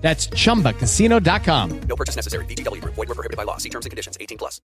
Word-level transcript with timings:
That's 0.00 0.28
chumbacasino.com. 0.28 1.80
No 1.88 1.96
purchase 1.96 2.16
necessary. 2.16 2.44
VGW 2.46 2.80
Group. 2.80 2.94
Void 2.96 3.08
were 3.08 3.14
prohibited 3.14 3.36
by 3.36 3.44
law. 3.44 3.58
See 3.58 3.68
terms 3.68 3.86
and 3.86 3.90
conditions. 3.90 4.16
18 4.18 4.38
plus. 4.38 4.60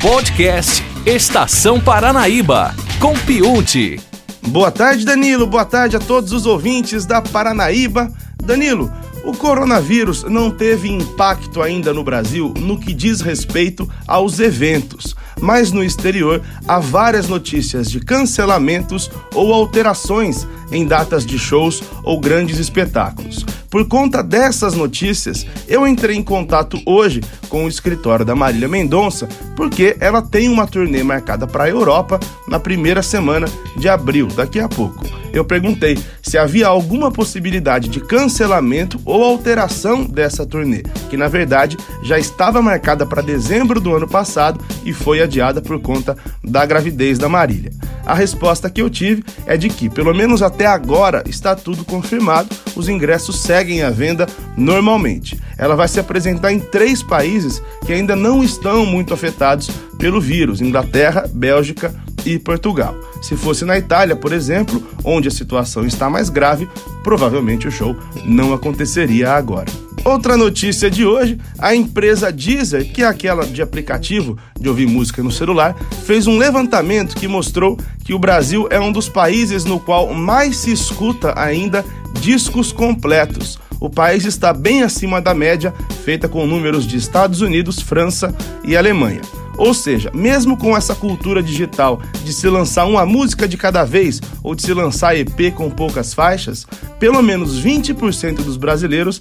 Podcast 0.00 0.82
Estação 1.06 1.80
Paranaíba, 1.80 2.74
com 2.98 3.14
Piunte. 3.20 4.00
Boa 4.48 4.70
tarde, 4.70 5.04
Danilo. 5.04 5.46
Boa 5.46 5.64
tarde 5.64 5.96
a 5.96 6.00
todos 6.00 6.32
os 6.32 6.46
ouvintes 6.46 7.06
da 7.06 7.22
Paranaíba. 7.22 8.12
Danilo, 8.42 8.92
o 9.24 9.32
coronavírus 9.32 10.24
não 10.24 10.50
teve 10.50 10.88
impacto 10.88 11.62
ainda 11.62 11.94
no 11.94 12.02
Brasil 12.02 12.52
no 12.58 12.78
que 12.78 12.92
diz 12.92 13.20
respeito 13.20 13.88
aos 14.06 14.40
eventos, 14.40 15.14
mas 15.40 15.70
no 15.70 15.84
exterior 15.84 16.42
há 16.66 16.80
várias 16.80 17.28
notícias 17.28 17.88
de 17.88 18.00
cancelamentos 18.00 19.08
ou 19.32 19.54
alterações 19.54 20.46
em 20.72 20.84
datas 20.84 21.24
de 21.24 21.38
shows 21.38 21.82
ou 22.02 22.18
grandes 22.18 22.58
espetáculos. 22.58 23.46
Por 23.72 23.88
conta 23.88 24.22
dessas 24.22 24.74
notícias, 24.74 25.46
eu 25.66 25.86
entrei 25.86 26.14
em 26.14 26.22
contato 26.22 26.78
hoje 26.84 27.22
com 27.48 27.64
o 27.64 27.68
escritório 27.68 28.22
da 28.22 28.36
Marília 28.36 28.68
Mendonça, 28.68 29.26
porque 29.56 29.96
ela 29.98 30.20
tem 30.20 30.50
uma 30.50 30.66
turnê 30.66 31.02
marcada 31.02 31.46
para 31.46 31.64
a 31.64 31.70
Europa 31.70 32.20
na 32.46 32.60
primeira 32.60 33.02
semana 33.02 33.46
de 33.78 33.88
abril, 33.88 34.26
daqui 34.26 34.60
a 34.60 34.68
pouco. 34.68 35.06
Eu 35.32 35.42
perguntei 35.42 35.98
se 36.20 36.36
havia 36.36 36.66
alguma 36.66 37.10
possibilidade 37.10 37.88
de 37.88 37.98
cancelamento 37.98 39.00
ou 39.06 39.24
alteração 39.24 40.04
dessa 40.04 40.44
turnê, 40.44 40.82
que 41.08 41.16
na 41.16 41.28
verdade 41.28 41.78
já 42.02 42.18
estava 42.18 42.60
marcada 42.60 43.06
para 43.06 43.22
dezembro 43.22 43.80
do 43.80 43.96
ano 43.96 44.06
passado 44.06 44.62
e 44.84 44.92
foi 44.92 45.22
adiada 45.22 45.62
por 45.62 45.80
conta 45.80 46.14
da 46.44 46.66
gravidez 46.66 47.18
da 47.18 47.26
Marília. 47.26 47.72
A 48.04 48.14
resposta 48.14 48.68
que 48.68 48.82
eu 48.82 48.90
tive 48.90 49.24
é 49.46 49.56
de 49.56 49.68
que, 49.68 49.88
pelo 49.88 50.14
menos 50.14 50.42
até 50.42 50.66
agora, 50.66 51.22
está 51.26 51.54
tudo 51.54 51.84
confirmado, 51.84 52.48
os 52.74 52.88
ingressos 52.88 53.40
seguem 53.40 53.82
à 53.82 53.90
venda 53.90 54.26
normalmente. 54.56 55.40
Ela 55.56 55.76
vai 55.76 55.88
se 55.88 56.00
apresentar 56.00 56.52
em 56.52 56.58
três 56.58 57.02
países 57.02 57.62
que 57.86 57.92
ainda 57.92 58.16
não 58.16 58.42
estão 58.42 58.84
muito 58.84 59.14
afetados 59.14 59.70
pelo 59.98 60.20
vírus: 60.20 60.60
Inglaterra, 60.60 61.28
Bélgica 61.32 61.94
e 62.24 62.38
Portugal. 62.38 62.94
Se 63.20 63.36
fosse 63.36 63.64
na 63.64 63.78
Itália, 63.78 64.16
por 64.16 64.32
exemplo, 64.32 64.82
onde 65.04 65.28
a 65.28 65.30
situação 65.30 65.86
está 65.86 66.10
mais 66.10 66.28
grave, 66.28 66.68
provavelmente 67.02 67.68
o 67.68 67.70
show 67.70 67.96
não 68.24 68.52
aconteceria 68.52 69.32
agora. 69.32 69.81
Outra 70.04 70.36
notícia 70.36 70.90
de 70.90 71.06
hoje: 71.06 71.38
a 71.58 71.74
empresa 71.74 72.32
Deezer, 72.32 72.92
que 72.92 73.02
é 73.02 73.06
aquela 73.06 73.46
de 73.46 73.62
aplicativo 73.62 74.36
de 74.58 74.68
ouvir 74.68 74.86
música 74.86 75.22
no 75.22 75.30
celular, 75.30 75.76
fez 76.04 76.26
um 76.26 76.38
levantamento 76.38 77.14
que 77.14 77.28
mostrou 77.28 77.78
que 78.04 78.12
o 78.12 78.18
Brasil 78.18 78.66
é 78.70 78.80
um 78.80 78.90
dos 78.90 79.08
países 79.08 79.64
no 79.64 79.78
qual 79.78 80.12
mais 80.12 80.56
se 80.56 80.72
escuta 80.72 81.32
ainda 81.40 81.84
discos 82.20 82.72
completos. 82.72 83.58
O 83.78 83.88
país 83.88 84.24
está 84.24 84.52
bem 84.52 84.82
acima 84.82 85.20
da 85.20 85.34
média, 85.34 85.72
feita 86.04 86.28
com 86.28 86.46
números 86.46 86.86
de 86.86 86.96
Estados 86.96 87.40
Unidos, 87.40 87.80
França 87.80 88.34
e 88.64 88.76
Alemanha. 88.76 89.20
Ou 89.56 89.74
seja, 89.74 90.10
mesmo 90.14 90.56
com 90.56 90.76
essa 90.76 90.94
cultura 90.94 91.42
digital 91.42 92.00
de 92.24 92.32
se 92.32 92.48
lançar 92.48 92.86
uma 92.86 93.04
música 93.04 93.46
de 93.46 93.56
cada 93.56 93.84
vez 93.84 94.20
ou 94.42 94.54
de 94.54 94.62
se 94.62 94.72
lançar 94.72 95.16
EP 95.16 95.52
com 95.54 95.70
poucas 95.70 96.14
faixas, 96.14 96.66
pelo 96.98 97.22
menos 97.22 97.62
20% 97.62 98.36
dos 98.36 98.56
brasileiros 98.56 99.20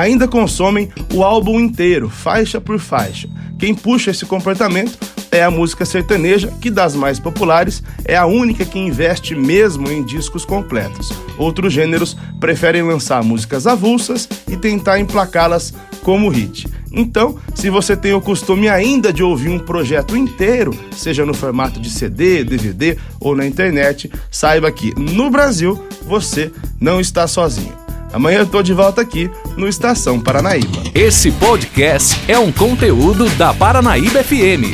ainda 0.00 0.26
consomem 0.26 0.88
o 1.12 1.22
álbum 1.22 1.60
inteiro, 1.60 2.10
faixa 2.10 2.60
por 2.60 2.78
faixa. 2.78 3.28
Quem 3.58 3.74
puxa 3.74 4.10
esse 4.10 4.26
comportamento 4.26 4.98
é 5.30 5.42
a 5.42 5.50
música 5.50 5.84
sertaneja, 5.84 6.52
que 6.60 6.70
das 6.70 6.96
mais 6.96 7.20
populares 7.20 7.82
é 8.04 8.16
a 8.16 8.26
única 8.26 8.64
que 8.64 8.78
investe 8.78 9.34
mesmo 9.34 9.90
em 9.90 10.02
discos 10.02 10.44
completos. 10.44 11.12
Outros 11.38 11.72
gêneros 11.72 12.16
preferem 12.40 12.82
lançar 12.82 13.22
músicas 13.22 13.66
avulsas 13.66 14.28
e 14.48 14.56
tentar 14.56 14.98
emplacá-las 14.98 15.72
como 16.02 16.28
hit. 16.28 16.66
Então, 16.92 17.38
se 17.54 17.70
você 17.70 17.96
tem 17.96 18.12
o 18.14 18.20
costume 18.20 18.68
ainda 18.68 19.12
de 19.12 19.22
ouvir 19.22 19.48
um 19.48 19.58
projeto 19.58 20.16
inteiro, 20.16 20.72
seja 20.92 21.24
no 21.24 21.34
formato 21.34 21.80
de 21.80 21.90
CD, 21.90 22.44
DVD 22.44 22.96
ou 23.20 23.34
na 23.34 23.46
internet, 23.46 24.10
saiba 24.30 24.70
que 24.70 24.92
no 24.98 25.30
Brasil 25.30 25.82
você 26.02 26.52
não 26.80 27.00
está 27.00 27.26
sozinho. 27.26 27.83
Amanhã 28.14 28.38
eu 28.38 28.46
tô 28.46 28.62
de 28.62 28.72
volta 28.72 29.00
aqui 29.00 29.28
no 29.56 29.66
Estação 29.66 30.20
Paranaíba. 30.20 30.84
Esse 30.94 31.32
podcast 31.32 32.14
é 32.30 32.38
um 32.38 32.52
conteúdo 32.52 33.28
da 33.30 33.52
Paranaíba 33.52 34.22
FM. 34.22 34.70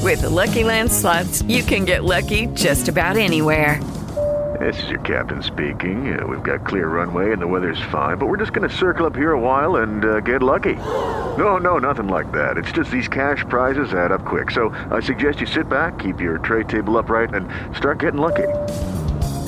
With 0.00 0.20
the 0.20 0.28
Lucky 0.28 0.62
Land 0.62 0.92
slots, 0.92 1.44
you 1.48 1.64
can 1.64 1.84
get 1.84 2.04
lucky 2.04 2.46
just 2.54 2.88
about 2.88 3.18
anywhere. 3.18 3.80
This 4.60 4.80
is 4.84 4.88
your 4.88 5.00
captain 5.00 5.42
speaking. 5.42 6.16
Uh, 6.16 6.24
we've 6.28 6.44
got 6.44 6.64
clear 6.64 6.86
runway 6.86 7.32
and 7.32 7.42
the 7.42 7.48
weather's 7.48 7.80
fine, 7.90 8.18
but 8.18 8.28
we're 8.28 8.36
just 8.36 8.52
going 8.52 8.68
to 8.68 8.76
circle 8.76 9.04
up 9.04 9.16
here 9.16 9.32
a 9.32 9.40
while 9.40 9.82
and 9.82 10.04
uh, 10.04 10.20
get 10.20 10.44
lucky. 10.44 10.76
No, 11.36 11.58
no, 11.58 11.78
nothing 11.78 12.06
like 12.06 12.30
that. 12.30 12.56
It's 12.56 12.70
just 12.70 12.92
these 12.92 13.08
cash 13.08 13.42
prizes 13.48 13.94
add 13.94 14.12
up 14.12 14.24
quick. 14.24 14.52
So 14.52 14.72
I 14.92 15.00
suggest 15.00 15.40
you 15.40 15.46
sit 15.46 15.68
back, 15.68 15.98
keep 15.98 16.20
your 16.20 16.38
tray 16.38 16.62
table 16.62 16.96
upright, 16.96 17.34
and 17.34 17.48
start 17.76 17.98
getting 17.98 18.20
lucky. 18.20 18.46